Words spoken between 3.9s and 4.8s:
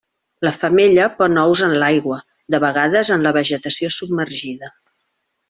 submergida.